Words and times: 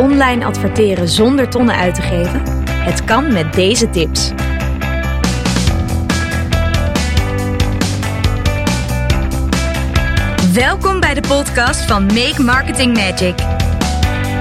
online 0.00 0.44
adverteren 0.44 1.08
zonder 1.08 1.48
tonnen 1.48 1.74
uit 1.74 1.94
te 1.94 2.02
geven? 2.02 2.42
Het 2.70 3.04
kan 3.04 3.32
met 3.32 3.52
deze 3.52 3.90
tips. 3.90 4.32
Welkom 10.54 11.00
bij 11.00 11.14
de 11.14 11.20
podcast 11.28 11.84
van 11.84 12.06
Make 12.06 12.42
Marketing 12.42 12.96
Magic. 12.96 13.34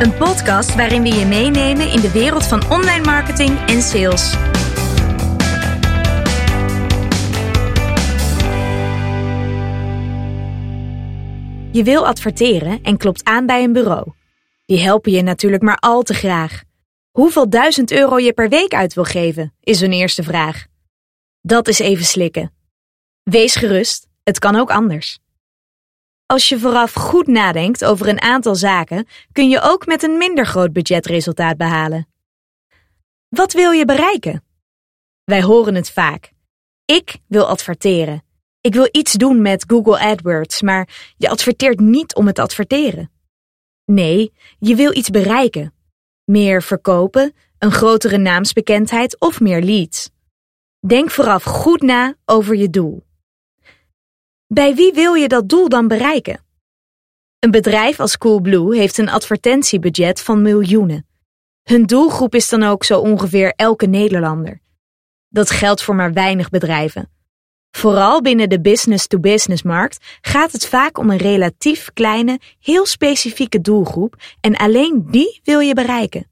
Een 0.02 0.14
podcast 0.14 0.76
waarin 0.76 1.02
we 1.02 1.10
je 1.10 1.26
meenemen 1.26 1.92
in 1.92 2.00
de 2.00 2.12
wereld 2.12 2.46
van 2.46 2.70
online 2.70 3.06
marketing 3.06 3.60
en 3.68 3.82
sales. 3.82 4.36
Je 11.72 11.84
wil 11.84 12.08
adverteren 12.08 12.80
en 12.84 12.98
klopt 12.98 13.24
aan 13.24 13.46
bij 13.46 13.64
een 13.64 13.74
bureau. 13.74 14.19
Die 14.70 14.80
helpen 14.80 15.12
je 15.12 15.22
natuurlijk 15.22 15.64
maar 15.64 15.78
al 15.78 16.02
te 16.02 16.14
graag. 16.14 16.64
Hoeveel 17.12 17.50
duizend 17.50 17.92
euro 17.92 18.18
je 18.18 18.34
per 18.34 18.50
week 18.50 18.74
uit 18.74 18.94
wil 18.94 19.04
geven, 19.04 19.54
is 19.60 19.82
hun 19.82 19.92
eerste 19.92 20.24
vraag. 20.24 20.66
Dat 21.42 21.68
is 21.68 21.80
even 21.80 22.06
slikken. 22.06 22.54
Wees 23.24 23.56
gerust, 23.56 24.08
het 24.24 24.40
kan 24.40 24.56
ook 24.56 24.72
anders. 24.72 25.20
Als 26.26 26.50
je 26.50 26.60
vooraf 26.60 26.94
goed 26.94 27.28
nadenkt 27.28 27.86
over 27.86 28.08
een 28.08 28.22
aantal 28.22 28.56
zaken, 28.56 29.08
kun 29.32 29.50
je 29.50 29.62
ook 29.62 29.86
met 29.86 30.04
een 30.04 30.18
minder 30.18 30.46
groot 30.46 30.74
budget 30.74 31.06
resultaat 31.06 31.58
behalen. 31.58 32.08
Wat 33.30 33.54
wil 33.54 33.72
je 33.72 33.86
bereiken? 33.86 34.44
Wij 35.24 35.44
horen 35.44 35.76
het 35.76 35.92
vaak. 35.92 36.32
Ik 36.86 37.18
wil 37.28 37.48
adverteren. 37.48 38.24
Ik 38.62 38.74
wil 38.74 38.88
iets 38.92 39.14
doen 39.14 39.42
met 39.42 39.64
Google 39.68 40.00
AdWords, 40.00 40.62
maar 40.62 41.14
je 41.18 41.30
adverteert 41.30 41.80
niet 41.80 42.16
om 42.16 42.28
het 42.28 42.40
adverteren. 42.40 43.12
Nee, 43.92 44.34
je 44.60 44.76
wil 44.76 44.96
iets 44.96 45.10
bereiken. 45.10 45.74
Meer 46.24 46.64
verkopen, 46.64 47.34
een 47.58 47.72
grotere 47.72 48.18
naamsbekendheid 48.18 49.20
of 49.20 49.40
meer 49.40 49.62
leads. 49.62 50.10
Denk 50.88 51.12
vooraf 51.12 51.44
goed 51.44 51.82
na 51.82 52.16
over 52.26 52.56
je 52.56 52.70
doel. 52.70 53.04
Bij 54.48 54.76
wie 54.76 54.94
wil 54.94 55.14
je 55.14 55.28
dat 55.28 55.50
doel 55.50 55.70
dan 55.70 55.88
bereiken? 55.88 56.46
Een 57.40 57.52
bedrijf 57.52 58.00
als 58.00 58.18
Coolblue 58.18 58.78
heeft 58.78 58.98
een 58.98 59.10
advertentiebudget 59.10 60.22
van 60.22 60.42
miljoenen. 60.42 61.08
Hun 61.64 61.86
doelgroep 61.86 62.36
is 62.36 62.50
dan 62.50 62.64
ook 62.64 62.84
zo 62.84 63.00
ongeveer 63.00 63.54
elke 63.56 63.86
Nederlander. 63.86 64.62
Dat 65.28 65.50
geldt 65.50 65.84
voor 65.84 65.96
maar 65.96 66.14
weinig 66.14 66.50
bedrijven. 66.50 67.12
Vooral 67.72 68.22
binnen 68.22 68.50
de 68.50 68.62
business-to-business 68.62 69.64
markt 69.64 70.18
gaat 70.22 70.52
het 70.52 70.68
vaak 70.68 70.98
om 70.98 71.10
een 71.10 71.18
relatief 71.18 71.90
kleine, 71.94 72.40
heel 72.60 72.86
specifieke 72.86 73.62
doelgroep 73.62 74.16
en 74.42 74.56
alleen 74.56 75.06
die 75.10 75.42
wil 75.44 75.60
je 75.60 75.74
bereiken. 75.74 76.28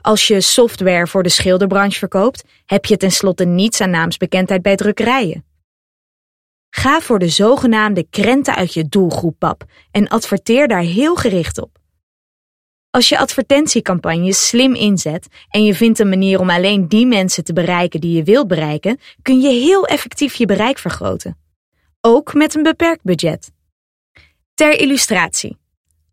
Als 0.00 0.26
je 0.26 0.40
software 0.40 1.06
voor 1.06 1.22
de 1.22 1.28
schilderbranche 1.28 1.98
verkoopt, 1.98 2.44
heb 2.66 2.84
je 2.84 2.96
tenslotte 2.96 3.44
niets 3.44 3.80
aan 3.80 3.90
naamsbekendheid 3.90 4.62
bij 4.62 4.76
drukkerijen. 4.76 5.44
Ga 6.70 7.00
voor 7.00 7.18
de 7.18 7.28
zogenaamde 7.28 8.06
krenten 8.10 8.54
uit 8.54 8.74
je 8.74 8.88
doelgroeppap 8.88 9.64
en 9.90 10.08
adverteer 10.08 10.68
daar 10.68 10.82
heel 10.82 11.14
gericht 11.14 11.60
op. 11.60 11.81
Als 12.94 13.08
je 13.08 13.18
advertentiecampagnes 13.18 14.48
slim 14.48 14.74
inzet 14.74 15.28
en 15.48 15.64
je 15.64 15.74
vindt 15.74 15.98
een 15.98 16.08
manier 16.08 16.40
om 16.40 16.50
alleen 16.50 16.88
die 16.88 17.06
mensen 17.06 17.44
te 17.44 17.52
bereiken 17.52 18.00
die 18.00 18.16
je 18.16 18.22
wilt 18.22 18.48
bereiken, 18.48 18.98
kun 19.22 19.40
je 19.40 19.48
heel 19.48 19.86
effectief 19.86 20.34
je 20.34 20.46
bereik 20.46 20.78
vergroten. 20.78 21.38
Ook 22.00 22.34
met 22.34 22.54
een 22.54 22.62
beperkt 22.62 23.02
budget. 23.02 23.52
Ter 24.54 24.80
illustratie. 24.80 25.58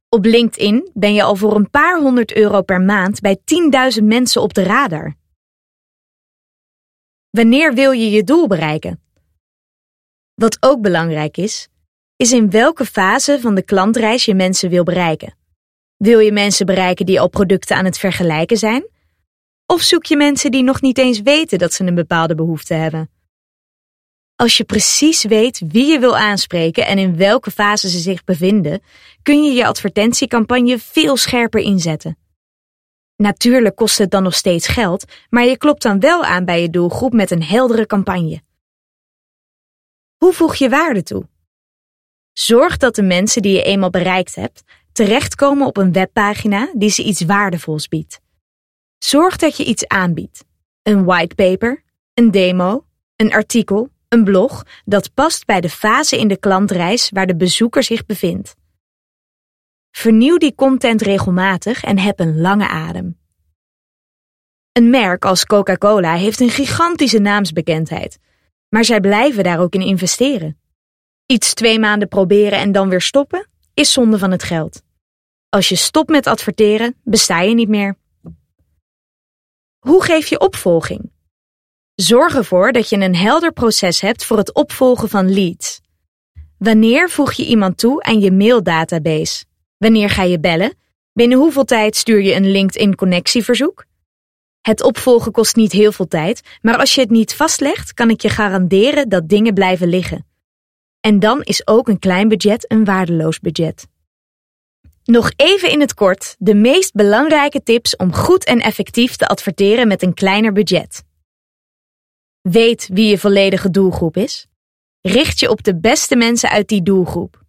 Op 0.09 0.25
LinkedIn 0.25 0.89
ben 0.93 1.13
je 1.13 1.23
al 1.23 1.35
voor 1.35 1.55
een 1.55 1.69
paar 1.69 1.99
honderd 1.99 2.35
euro 2.35 2.61
per 2.61 2.81
maand 2.81 3.21
bij 3.21 3.39
10.000 3.97 4.03
mensen 4.03 4.41
op 4.41 4.53
de 4.53 4.63
radar. 4.63 5.15
Wanneer 7.29 7.73
wil 7.73 7.91
je 7.91 8.09
je 8.09 8.23
doel 8.23 8.47
bereiken? 8.47 9.03
Wat 10.33 10.57
ook 10.59 10.81
belangrijk 10.81 11.37
is, 11.37 11.67
is 12.15 12.31
in 12.31 12.49
welke 12.49 12.85
fase 12.85 13.39
van 13.41 13.55
de 13.55 13.63
klantreis 13.63 14.25
je 14.25 14.35
mensen 14.35 14.69
wil 14.69 14.83
bereiken. 14.83 15.38
Wil 15.99 16.19
je 16.19 16.31
mensen 16.31 16.65
bereiken 16.65 17.05
die 17.05 17.19
al 17.19 17.29
producten 17.29 17.75
aan 17.75 17.85
het 17.85 17.97
vergelijken 17.97 18.57
zijn? 18.57 18.87
Of 19.65 19.81
zoek 19.81 20.05
je 20.05 20.17
mensen 20.17 20.51
die 20.51 20.63
nog 20.63 20.81
niet 20.81 20.97
eens 20.97 21.21
weten 21.21 21.57
dat 21.57 21.73
ze 21.73 21.83
een 21.83 21.95
bepaalde 21.95 22.35
behoefte 22.35 22.73
hebben? 22.73 23.09
Als 24.35 24.57
je 24.57 24.63
precies 24.63 25.23
weet 25.23 25.61
wie 25.67 25.85
je 25.85 25.99
wil 25.99 26.17
aanspreken 26.17 26.85
en 26.85 26.97
in 26.97 27.17
welke 27.17 27.51
fase 27.51 27.89
ze 27.89 27.99
zich 27.99 28.23
bevinden, 28.23 28.81
kun 29.23 29.43
je 29.43 29.51
je 29.51 29.65
advertentiecampagne 29.65 30.79
veel 30.79 31.17
scherper 31.17 31.61
inzetten. 31.61 32.17
Natuurlijk 33.15 33.75
kost 33.75 33.97
het 33.97 34.11
dan 34.11 34.23
nog 34.23 34.35
steeds 34.35 34.67
geld, 34.67 35.05
maar 35.29 35.45
je 35.45 35.57
klopt 35.57 35.81
dan 35.81 35.99
wel 35.99 36.23
aan 36.23 36.45
bij 36.45 36.61
je 36.61 36.69
doelgroep 36.69 37.13
met 37.13 37.31
een 37.31 37.43
heldere 37.43 37.85
campagne. 37.85 38.41
Hoe 40.17 40.33
voeg 40.33 40.55
je 40.55 40.69
waarde 40.69 41.03
toe? 41.03 41.27
Zorg 42.33 42.77
dat 42.77 42.95
de 42.95 43.03
mensen 43.03 43.41
die 43.41 43.53
je 43.53 43.63
eenmaal 43.63 43.89
bereikt 43.89 44.35
hebt 44.35 44.63
terechtkomen 44.91 45.67
op 45.67 45.77
een 45.77 45.91
webpagina 45.91 46.71
die 46.73 46.89
ze 46.89 47.03
iets 47.03 47.21
waardevols 47.21 47.87
biedt. 47.87 48.19
Zorg 48.97 49.35
dat 49.35 49.57
je 49.57 49.65
iets 49.65 49.87
aanbiedt. 49.87 50.45
Een 50.83 51.05
whitepaper, 51.05 51.83
een 52.13 52.31
demo, 52.31 52.85
een 53.15 53.33
artikel, 53.33 53.89
een 54.07 54.23
blog 54.23 54.63
dat 54.85 55.13
past 55.13 55.45
bij 55.45 55.61
de 55.61 55.69
fase 55.69 56.19
in 56.19 56.27
de 56.27 56.37
klantreis 56.37 57.09
waar 57.09 57.27
de 57.27 57.35
bezoeker 57.35 57.83
zich 57.83 58.05
bevindt. 58.05 58.55
Vernieuw 59.91 60.37
die 60.37 60.55
content 60.55 61.01
regelmatig 61.01 61.83
en 61.83 61.99
heb 61.99 62.19
een 62.19 62.41
lange 62.41 62.67
adem. 62.67 63.17
Een 64.71 64.89
merk 64.89 65.25
als 65.25 65.45
Coca-Cola 65.45 66.15
heeft 66.15 66.39
een 66.39 66.49
gigantische 66.49 67.19
naamsbekendheid, 67.19 68.19
maar 68.69 68.85
zij 68.85 68.99
blijven 68.99 69.43
daar 69.43 69.59
ook 69.59 69.73
in 69.73 69.81
investeren. 69.81 70.59
Iets 71.25 71.53
twee 71.53 71.79
maanden 71.79 72.07
proberen 72.07 72.59
en 72.59 72.71
dan 72.71 72.89
weer 72.89 73.01
stoppen 73.01 73.48
is 73.79 73.93
zonde 73.93 74.17
van 74.17 74.31
het 74.31 74.43
geld. 74.43 74.81
Als 75.49 75.69
je 75.69 75.75
stopt 75.75 76.09
met 76.09 76.27
adverteren, 76.27 76.95
besta 77.03 77.41
je 77.41 77.53
niet 77.53 77.69
meer. 77.69 77.97
Hoe 79.79 80.03
geef 80.03 80.27
je 80.27 80.39
opvolging? 80.39 81.11
Zorg 81.95 82.35
ervoor 82.35 82.71
dat 82.71 82.89
je 82.89 82.97
een 82.97 83.15
helder 83.15 83.51
proces 83.51 84.01
hebt 84.01 84.25
voor 84.25 84.37
het 84.37 84.53
opvolgen 84.53 85.09
van 85.09 85.33
leads. 85.33 85.81
Wanneer 86.57 87.09
voeg 87.09 87.33
je 87.33 87.45
iemand 87.45 87.77
toe 87.77 88.03
aan 88.03 88.19
je 88.19 88.31
maildatabase? 88.31 89.45
Wanneer 89.77 90.09
ga 90.09 90.23
je 90.23 90.39
bellen? 90.39 90.73
Binnen 91.13 91.37
hoeveel 91.37 91.65
tijd 91.65 91.95
stuur 91.95 92.21
je 92.21 92.33
een 92.33 92.51
LinkedIn-connectieverzoek? 92.51 93.85
Het 94.61 94.83
opvolgen 94.83 95.31
kost 95.31 95.55
niet 95.55 95.71
heel 95.71 95.91
veel 95.91 96.07
tijd, 96.07 96.41
maar 96.61 96.77
als 96.77 96.95
je 96.95 97.01
het 97.01 97.09
niet 97.09 97.35
vastlegt, 97.35 97.93
kan 97.93 98.09
ik 98.09 98.21
je 98.21 98.29
garanderen 98.29 99.09
dat 99.09 99.29
dingen 99.29 99.53
blijven 99.53 99.87
liggen. 99.87 100.28
En 100.99 101.19
dan 101.19 101.41
is 101.41 101.67
ook 101.67 101.87
een 101.87 101.99
klein 101.99 102.27
budget 102.27 102.71
een 102.71 102.85
waardeloos 102.85 103.39
budget. 103.39 103.87
Nog 105.03 105.31
even 105.35 105.69
in 105.69 105.79
het 105.79 105.93
kort 105.93 106.35
de 106.39 106.55
meest 106.55 106.93
belangrijke 106.93 107.63
tips 107.63 107.95
om 107.95 108.13
goed 108.13 108.45
en 108.45 108.59
effectief 108.59 109.15
te 109.15 109.27
adverteren 109.27 109.87
met 109.87 110.03
een 110.03 110.13
kleiner 110.13 110.53
budget. 110.53 111.03
Weet 112.41 112.89
wie 112.93 113.07
je 113.07 113.17
volledige 113.17 113.69
doelgroep 113.69 114.17
is. 114.17 114.47
Richt 115.01 115.39
je 115.39 115.49
op 115.49 115.63
de 115.63 115.79
beste 115.79 116.15
mensen 116.15 116.49
uit 116.49 116.67
die 116.67 116.83
doelgroep. 116.83 117.43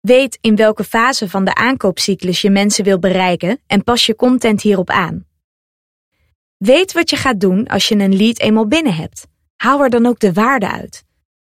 Weet 0.00 0.38
in 0.40 0.56
welke 0.56 0.84
fase 0.84 1.28
van 1.28 1.44
de 1.44 1.54
aankoopcyclus 1.54 2.40
je 2.40 2.50
mensen 2.50 2.84
wil 2.84 2.98
bereiken 2.98 3.60
en 3.66 3.84
pas 3.84 4.06
je 4.06 4.16
content 4.16 4.62
hierop 4.62 4.90
aan. 4.90 5.26
Weet 6.56 6.92
wat 6.92 7.10
je 7.10 7.16
gaat 7.16 7.40
doen 7.40 7.66
als 7.66 7.88
je 7.88 7.94
een 7.94 8.16
lead 8.16 8.38
eenmaal 8.38 8.66
binnen 8.66 8.94
hebt. 8.94 9.26
Haal 9.56 9.82
er 9.82 9.90
dan 9.90 10.06
ook 10.06 10.18
de 10.18 10.32
waarde 10.32 10.70
uit. 10.70 11.04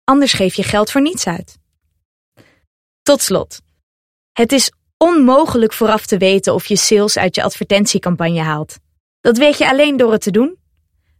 Anders 0.09 0.33
geef 0.33 0.55
je 0.55 0.62
geld 0.62 0.91
voor 0.91 1.00
niets 1.00 1.27
uit. 1.27 1.59
Tot 3.03 3.21
slot. 3.21 3.61
Het 4.33 4.53
is 4.53 4.72
onmogelijk 4.97 5.72
vooraf 5.72 6.06
te 6.06 6.19
weten 6.19 6.55
of 6.55 6.67
je 6.67 6.77
sales 6.77 7.19
uit 7.19 7.34
je 7.34 7.43
advertentiecampagne 7.43 8.41
haalt. 8.41 8.78
Dat 9.21 9.36
weet 9.36 9.59
je 9.59 9.69
alleen 9.69 9.97
door 9.97 10.13
het 10.13 10.21
te 10.21 10.31
doen. 10.31 10.59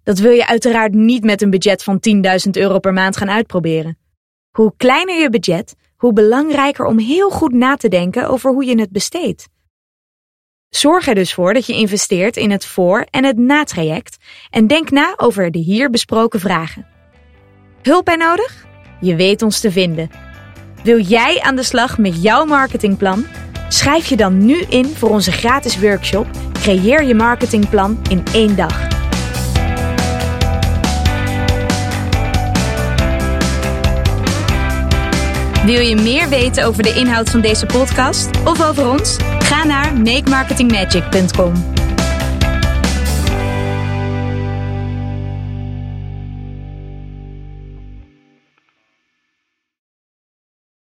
Dat 0.03 0.19
wil 0.19 0.31
je 0.31 0.47
uiteraard 0.47 0.93
niet 0.93 1.25
met 1.25 1.43
een 1.43 1.51
budget 1.51 1.83
van 1.83 2.01
10.000 2.47 2.51
euro 2.51 2.79
per 2.79 2.93
maand 2.93 3.17
gaan 3.17 3.31
uitproberen. 3.31 3.99
Hoe 4.51 4.73
kleiner 4.77 5.21
je 5.21 5.31
budget, 5.31 5.75
hoe 5.97 6.13
belangrijker 6.13 6.85
om 6.85 6.99
heel 6.99 7.31
goed 7.31 7.53
na 7.53 7.77
te 7.77 7.89
denken 7.89 8.29
over 8.29 8.53
hoe 8.53 8.65
je 8.65 8.81
het 8.81 8.91
besteedt. 8.91 9.49
Zorg 10.69 11.09
er 11.09 11.15
dus 11.15 11.35
voor 11.35 11.55
dat 11.55 11.67
je 11.67 11.75
investeert 11.75 12.37
in 12.37 12.51
het 12.51 12.67
voor- 12.67 13.07
en 13.11 13.25
het 13.25 13.39
natraject 13.39 14.17
en 14.51 14.67
denk 14.67 14.91
na 14.91 15.15
over 15.17 15.51
de 15.51 15.59
hier 15.59 15.91
besproken 15.91 16.41
vragen. 16.41 16.87
Hulp 17.83 18.05
bij 18.05 18.17
nodig? 18.17 18.67
Je 19.01 19.17
weet 19.17 19.43
ons 19.43 19.61
te 19.61 19.73
vinden. 19.73 20.11
Wil 20.83 21.01
jij 21.01 21.41
aan 21.43 21.57
de 21.57 21.63
slag 21.63 21.99
met 21.99 22.23
jouw 22.23 22.45
marketingplan? 22.45 23.27
Schrijf 23.69 24.07
je 24.07 24.17
dan 24.17 24.47
nu 24.47 24.61
in 24.69 24.87
voor 24.87 25.11
onze 25.11 25.33
gratis 25.33 25.79
workshop 25.79 26.27
Creëer 26.67 27.05
je 27.05 27.15
marketingplan 27.15 27.99
in 28.09 28.23
één 28.33 28.57
dag. 28.57 28.89
Wil 35.65 35.81
je 35.81 35.97
meer 35.97 36.29
weten 36.29 36.65
over 36.65 36.83
de 36.83 36.95
inhoud 36.95 37.31
van 37.31 37.41
deze 37.41 37.67
podcast 37.67 38.31
of 38.45 38.69
over 38.69 38.91
ons? 38.91 39.17
Ga 39.39 39.65
naar 39.65 39.97
makemarketingmagic.com. 39.97 41.76